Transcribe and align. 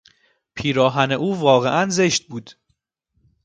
پیراهن 0.55 1.11
او 1.11 1.39
واقعا 1.39 1.89
زشت 1.89 2.27
بود. 2.27 2.51